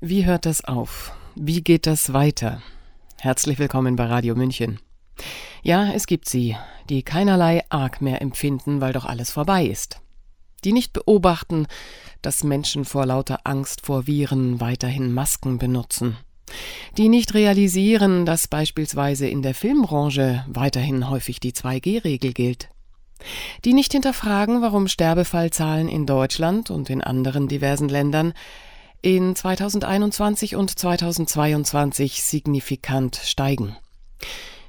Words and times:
Wie 0.00 0.26
hört 0.26 0.46
das 0.46 0.64
auf? 0.64 1.10
Wie 1.34 1.60
geht 1.60 1.84
das 1.84 2.12
weiter? 2.12 2.62
Herzlich 3.16 3.58
willkommen 3.58 3.96
bei 3.96 4.04
Radio 4.04 4.36
München. 4.36 4.78
Ja, 5.64 5.90
es 5.90 6.06
gibt 6.06 6.28
sie, 6.28 6.56
die 6.88 7.02
keinerlei 7.02 7.64
Arg 7.68 8.00
mehr 8.00 8.22
empfinden, 8.22 8.80
weil 8.80 8.92
doch 8.92 9.06
alles 9.06 9.32
vorbei 9.32 9.66
ist. 9.66 10.00
Die 10.62 10.70
nicht 10.70 10.92
beobachten, 10.92 11.66
dass 12.22 12.44
Menschen 12.44 12.84
vor 12.84 13.06
lauter 13.06 13.40
Angst 13.42 13.86
vor 13.86 14.06
Viren 14.06 14.60
weiterhin 14.60 15.12
Masken 15.12 15.58
benutzen. 15.58 16.16
Die 16.96 17.08
nicht 17.08 17.34
realisieren, 17.34 18.24
dass 18.24 18.46
beispielsweise 18.46 19.26
in 19.26 19.42
der 19.42 19.54
Filmbranche 19.54 20.44
weiterhin 20.46 21.10
häufig 21.10 21.40
die 21.40 21.52
2G-Regel 21.52 22.34
gilt. 22.34 22.68
Die 23.64 23.72
nicht 23.72 23.90
hinterfragen, 23.90 24.62
warum 24.62 24.86
Sterbefallzahlen 24.86 25.88
in 25.88 26.06
Deutschland 26.06 26.70
und 26.70 26.88
in 26.88 27.02
anderen 27.02 27.48
diversen 27.48 27.88
Ländern 27.88 28.32
in 29.02 29.34
2021 29.36 30.56
und 30.56 30.76
2022 30.78 32.22
signifikant 32.22 33.16
steigen. 33.16 33.76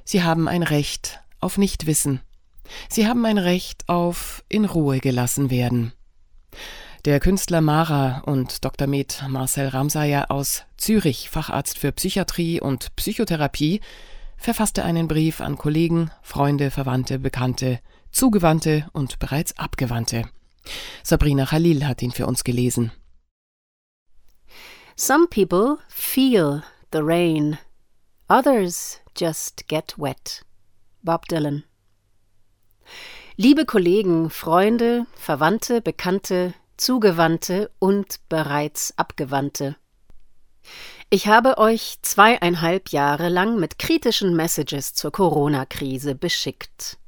Sie 0.04 0.22
haben 0.22 0.48
ein 0.48 0.62
Recht 0.62 1.20
auf 1.40 1.58
Nichtwissen. 1.58 2.20
Sie 2.88 3.06
haben 3.08 3.24
ein 3.26 3.38
Recht 3.38 3.88
auf 3.88 4.44
in 4.48 4.64
Ruhe 4.64 5.00
gelassen 5.00 5.50
werden. 5.50 5.92
Der 7.04 7.18
Künstler 7.18 7.60
Mara 7.60 8.18
und 8.26 8.64
Dr. 8.64 8.86
Med 8.86 9.24
Marcel 9.28 9.68
Ramsayer 9.68 10.30
aus 10.30 10.64
Zürich, 10.76 11.30
Facharzt 11.30 11.78
für 11.78 11.92
Psychiatrie 11.92 12.60
und 12.60 12.94
Psychotherapie, 12.96 13.80
verfasste 14.36 14.84
einen 14.84 15.08
Brief 15.08 15.40
an 15.40 15.56
Kollegen, 15.56 16.10
Freunde, 16.22 16.70
Verwandte, 16.70 17.18
Bekannte, 17.18 17.80
Zugewandte 18.12 18.86
und 18.92 19.18
bereits 19.18 19.56
Abgewandte. 19.58 20.24
Sabrina 21.02 21.46
Khalil 21.46 21.86
hat 21.86 22.02
ihn 22.02 22.10
für 22.10 22.26
uns 22.26 22.44
gelesen. 22.44 22.92
Some 24.96 25.26
people 25.28 25.78
feel 25.88 26.62
the 26.90 27.02
rain, 27.02 27.58
others 28.28 29.00
just 29.14 29.66
get 29.68 29.94
wet. 29.96 30.42
Bob 31.02 31.26
Dylan. 31.28 31.64
Liebe 33.36 33.64
Kollegen, 33.64 34.28
Freunde, 34.28 35.06
Verwandte, 35.14 35.80
Bekannte, 35.80 36.54
Zugewandte 36.76 37.70
und 37.78 38.20
bereits 38.28 38.92
Abgewandte. 38.98 39.76
Ich 41.08 41.26
habe 41.26 41.58
euch 41.58 41.96
zweieinhalb 42.02 42.90
Jahre 42.90 43.28
lang 43.28 43.58
mit 43.58 43.78
kritischen 43.78 44.36
Messages 44.36 44.94
zur 44.94 45.10
Corona-Krise 45.10 46.14
beschickt. 46.14 46.98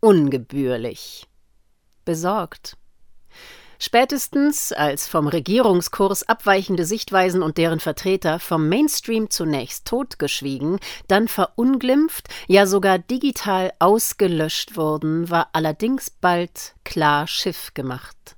Ungebührlich. 0.00 1.26
Besorgt. 2.04 2.76
Spätestens 3.84 4.70
als 4.70 5.08
vom 5.08 5.26
Regierungskurs 5.26 6.28
abweichende 6.28 6.84
Sichtweisen 6.84 7.42
und 7.42 7.58
deren 7.58 7.80
Vertreter 7.80 8.38
vom 8.38 8.68
Mainstream 8.68 9.28
zunächst 9.28 9.88
totgeschwiegen, 9.88 10.78
dann 11.08 11.26
verunglimpft, 11.26 12.28
ja 12.46 12.66
sogar 12.66 13.00
digital 13.00 13.72
ausgelöscht 13.80 14.76
wurden, 14.76 15.30
war 15.30 15.48
allerdings 15.52 16.10
bald 16.10 16.76
klar 16.84 17.26
Schiff 17.26 17.74
gemacht. 17.74 18.36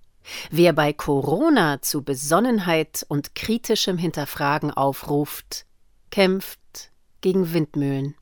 Wer 0.51 0.73
bei 0.73 0.95
Corona 0.95 1.83
zu 1.83 2.03
Besonnenheit 2.03 3.05
und 3.07 3.35
kritischem 3.35 3.99
Hinterfragen 3.99 4.71
aufruft, 4.71 5.67
kämpft 6.11 6.91
gegen 7.21 7.53
Windmühlen. 7.53 8.15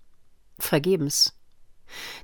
Vergebens. 0.59 1.34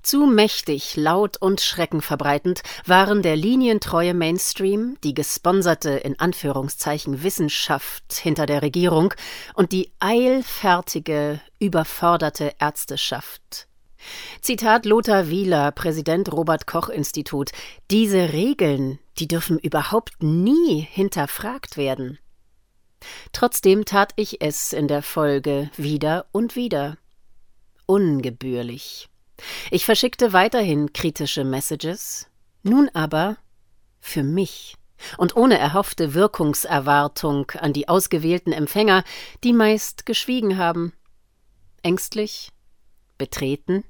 Zu 0.02 0.26
mächtig, 0.26 0.96
laut 0.96 1.36
und 1.36 1.60
schreckenverbreitend 1.60 2.62
waren 2.86 3.22
der 3.22 3.36
linientreue 3.36 4.14
Mainstream, 4.14 4.96
die 5.04 5.14
gesponserte 5.14 5.90
in 5.90 6.18
Anführungszeichen 6.18 7.22
Wissenschaft 7.22 8.14
hinter 8.14 8.46
der 8.46 8.62
Regierung 8.62 9.14
und 9.54 9.72
die 9.72 9.92
eilfertige, 10.00 11.40
überforderte 11.58 12.54
Ärzteschaft. 12.58 13.68
Zitat 14.40 14.86
Lothar 14.86 15.28
Wieler, 15.28 15.72
Präsident 15.72 16.32
Robert 16.32 16.66
Koch 16.66 16.88
Institut. 16.88 17.50
Diese 17.90 18.32
Regeln, 18.32 18.98
die 19.18 19.28
dürfen 19.28 19.58
überhaupt 19.58 20.22
nie 20.22 20.80
hinterfragt 20.80 21.76
werden. 21.76 22.18
Trotzdem 23.32 23.84
tat 23.84 24.12
ich 24.16 24.40
es 24.40 24.72
in 24.72 24.88
der 24.88 25.02
Folge 25.02 25.70
wieder 25.76 26.26
und 26.32 26.56
wieder. 26.56 26.96
Ungebührlich. 27.86 29.08
Ich 29.70 29.84
verschickte 29.84 30.32
weiterhin 30.32 30.92
kritische 30.92 31.44
Messages, 31.44 32.26
nun 32.62 32.90
aber 32.92 33.36
für 34.00 34.22
mich 34.22 34.76
und 35.16 35.36
ohne 35.36 35.58
erhoffte 35.58 36.14
Wirkungserwartung 36.14 37.50
an 37.52 37.72
die 37.72 37.88
ausgewählten 37.88 38.52
Empfänger, 38.52 39.04
die 39.44 39.52
meist 39.52 40.06
geschwiegen 40.06 40.58
haben. 40.58 40.92
Ängstlich, 41.82 42.50
betreten, 43.16 43.84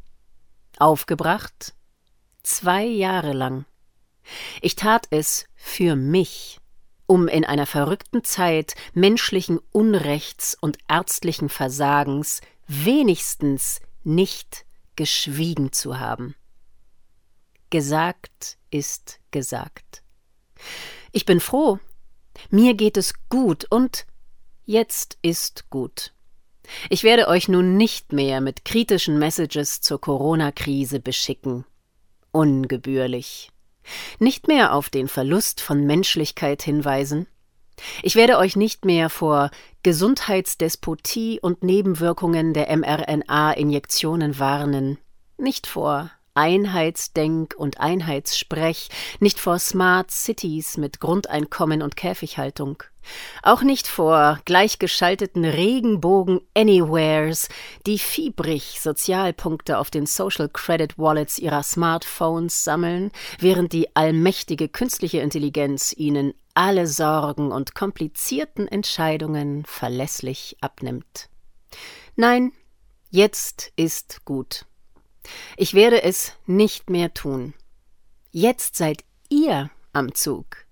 aufgebracht, 0.78 1.74
zwei 2.42 2.84
Jahre 2.84 3.32
lang. 3.32 3.64
Ich 4.60 4.76
tat 4.76 5.06
es 5.10 5.46
für 5.54 5.96
mich, 5.96 6.58
um 7.06 7.28
in 7.28 7.44
einer 7.46 7.66
verrückten 7.66 8.22
Zeit 8.22 8.74
menschlichen 8.92 9.58
Unrechts 9.72 10.56
und 10.60 10.78
ärztlichen 10.88 11.48
Versagens 11.48 12.42
wenigstens 12.66 13.80
nicht 14.04 14.66
geschwiegen 14.98 15.70
zu 15.70 16.00
haben. 16.00 16.34
Gesagt 17.70 18.58
ist 18.70 19.20
gesagt. 19.30 20.02
Ich 21.12 21.24
bin 21.24 21.38
froh. 21.38 21.78
Mir 22.50 22.74
geht 22.74 22.96
es 22.96 23.14
gut 23.28 23.64
und 23.70 24.06
jetzt 24.66 25.16
ist 25.22 25.70
gut. 25.70 26.12
Ich 26.90 27.04
werde 27.04 27.28
euch 27.28 27.48
nun 27.48 27.76
nicht 27.76 28.12
mehr 28.12 28.40
mit 28.40 28.64
kritischen 28.64 29.20
Messages 29.20 29.80
zur 29.80 30.00
Corona-Krise 30.00 30.98
beschicken. 30.98 31.64
Ungebührlich. 32.32 33.50
Nicht 34.18 34.48
mehr 34.48 34.74
auf 34.74 34.90
den 34.90 35.06
Verlust 35.06 35.60
von 35.60 35.86
Menschlichkeit 35.86 36.62
hinweisen. 36.62 37.28
Ich 38.02 38.16
werde 38.16 38.38
euch 38.38 38.56
nicht 38.56 38.84
mehr 38.84 39.10
vor 39.10 39.50
Gesundheitsdespotie 39.82 41.40
und 41.40 41.62
Nebenwirkungen 41.62 42.52
der 42.52 42.76
mRNA-Injektionen 42.76 44.38
warnen, 44.38 44.98
nicht 45.36 45.66
vor 45.66 46.10
Einheitsdenk 46.38 47.54
und 47.56 47.80
Einheitssprech, 47.80 48.90
nicht 49.18 49.40
vor 49.40 49.58
Smart 49.58 50.12
Cities 50.12 50.76
mit 50.76 51.00
Grundeinkommen 51.00 51.82
und 51.82 51.96
Käfighaltung, 51.96 52.84
auch 53.42 53.62
nicht 53.62 53.88
vor 53.88 54.38
gleichgeschalteten 54.44 55.44
Regenbogen 55.44 56.40
Anywheres, 56.54 57.48
die 57.86 57.98
fiebrig 57.98 58.78
Sozialpunkte 58.80 59.78
auf 59.78 59.90
den 59.90 60.06
Social 60.06 60.48
Credit 60.48 60.96
Wallets 60.96 61.40
ihrer 61.40 61.64
Smartphones 61.64 62.62
sammeln, 62.62 63.10
während 63.40 63.72
die 63.72 63.96
allmächtige 63.96 64.68
künstliche 64.68 65.18
Intelligenz 65.18 65.92
ihnen 65.96 66.34
alle 66.58 66.88
Sorgen 66.88 67.52
und 67.52 67.76
komplizierten 67.76 68.66
Entscheidungen 68.66 69.64
verlässlich 69.64 70.56
abnimmt. 70.60 71.28
Nein, 72.16 72.50
jetzt 73.10 73.70
ist 73.76 74.24
gut. 74.24 74.66
Ich 75.56 75.74
werde 75.74 76.02
es 76.02 76.32
nicht 76.46 76.90
mehr 76.90 77.14
tun. 77.14 77.54
Jetzt 78.32 78.74
seid 78.74 79.04
ihr 79.28 79.70
am 79.92 80.16
Zug. 80.16 80.64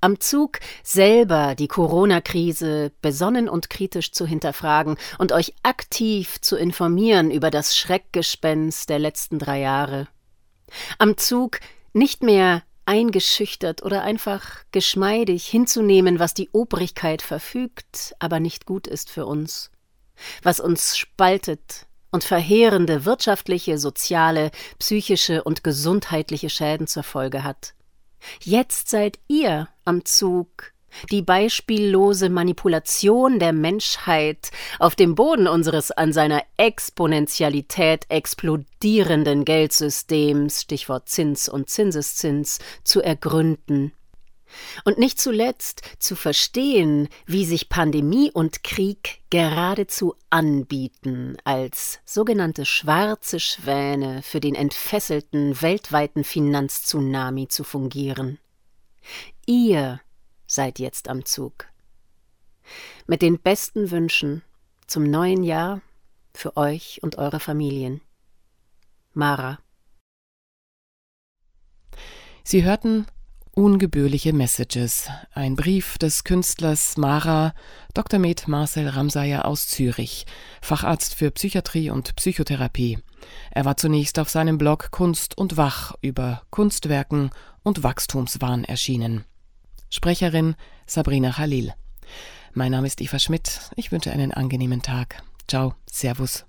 Am 0.00 0.18
Zug 0.18 0.58
selber 0.82 1.54
die 1.54 1.68
Corona-Krise 1.68 2.90
besonnen 3.00 3.48
und 3.48 3.70
kritisch 3.70 4.10
zu 4.10 4.26
hinterfragen 4.26 4.96
und 5.18 5.30
euch 5.30 5.54
aktiv 5.62 6.40
zu 6.40 6.56
informieren 6.56 7.30
über 7.30 7.52
das 7.52 7.76
Schreckgespenst 7.76 8.88
der 8.90 8.98
letzten 8.98 9.38
drei 9.38 9.60
Jahre. 9.60 10.08
Am 10.98 11.16
Zug 11.16 11.60
nicht 11.92 12.24
mehr 12.24 12.64
eingeschüchtert 12.88 13.82
oder 13.82 14.02
einfach 14.02 14.64
geschmeidig 14.72 15.46
hinzunehmen, 15.46 16.18
was 16.18 16.32
die 16.32 16.48
Obrigkeit 16.52 17.20
verfügt, 17.20 18.14
aber 18.18 18.40
nicht 18.40 18.64
gut 18.64 18.86
ist 18.86 19.10
für 19.10 19.26
uns, 19.26 19.70
was 20.42 20.58
uns 20.58 20.96
spaltet, 20.96 21.86
und 22.10 22.24
verheerende 22.24 23.04
wirtschaftliche, 23.04 23.76
soziale, 23.76 24.50
psychische 24.78 25.44
und 25.44 25.62
gesundheitliche 25.62 26.48
Schäden 26.48 26.86
zur 26.86 27.02
Folge 27.02 27.44
hat. 27.44 27.74
Jetzt 28.42 28.88
seid 28.88 29.18
ihr 29.28 29.68
am 29.84 30.06
Zug, 30.06 30.72
die 31.10 31.22
beispiellose 31.22 32.28
Manipulation 32.28 33.38
der 33.38 33.52
Menschheit 33.52 34.50
auf 34.78 34.94
dem 34.94 35.14
Boden 35.14 35.46
unseres 35.46 35.90
an 35.90 36.12
seiner 36.12 36.42
Exponentialität 36.56 38.06
explodierenden 38.08 39.44
Geldsystems, 39.44 40.62
Stichwort 40.62 41.08
Zins 41.08 41.48
und 41.48 41.70
Zinseszins, 41.70 42.58
zu 42.84 43.00
ergründen 43.02 43.92
und 44.84 44.98
nicht 44.98 45.20
zuletzt 45.20 45.82
zu 45.98 46.16
verstehen, 46.16 47.08
wie 47.26 47.44
sich 47.44 47.68
Pandemie 47.68 48.30
und 48.32 48.64
Krieg 48.64 49.20
geradezu 49.30 50.14
anbieten, 50.30 51.36
als 51.44 52.00
sogenannte 52.04 52.64
schwarze 52.64 53.40
Schwäne 53.40 54.22
für 54.22 54.40
den 54.40 54.54
entfesselten 54.54 55.60
weltweiten 55.60 56.24
Finanztsunami 56.24 57.48
zu 57.48 57.64
fungieren. 57.64 58.38
Ihr 59.46 60.00
seid 60.48 60.80
jetzt 60.80 61.08
am 61.08 61.24
Zug. 61.24 61.66
Mit 63.06 63.22
den 63.22 63.38
besten 63.38 63.92
Wünschen 63.92 64.42
zum 64.88 65.04
neuen 65.04 65.44
Jahr 65.44 65.80
für 66.34 66.56
euch 66.56 67.00
und 67.02 67.16
eure 67.16 67.38
Familien. 67.38 68.00
Mara. 69.12 69.60
Sie 72.42 72.64
hörten 72.64 73.06
Ungebührliche 73.58 74.32
Messages, 74.32 75.10
ein 75.32 75.56
Brief 75.56 75.98
des 75.98 76.22
Künstlers 76.22 76.96
Mara, 76.96 77.54
Dr. 77.92 78.20
Med 78.20 78.46
Marcel 78.46 78.88
Ramsayer 78.88 79.46
aus 79.46 79.66
Zürich, 79.66 80.26
Facharzt 80.62 81.16
für 81.16 81.32
Psychiatrie 81.32 81.90
und 81.90 82.14
Psychotherapie. 82.14 83.00
Er 83.50 83.64
war 83.64 83.76
zunächst 83.76 84.20
auf 84.20 84.28
seinem 84.28 84.58
Blog 84.58 84.92
Kunst 84.92 85.36
und 85.36 85.56
Wach 85.56 85.96
über 86.02 86.42
Kunstwerken 86.50 87.30
und 87.64 87.82
Wachstumswahn 87.82 88.62
erschienen. 88.62 89.24
Sprecherin 89.90 90.54
Sabrina 90.86 91.30
Khalil. 91.30 91.72
Mein 92.52 92.72
Name 92.72 92.86
ist 92.86 93.00
Eva 93.00 93.18
Schmidt. 93.18 93.60
Ich 93.76 93.92
wünsche 93.92 94.12
einen 94.12 94.32
angenehmen 94.32 94.82
Tag. 94.82 95.22
Ciao, 95.46 95.74
Servus. 95.90 96.44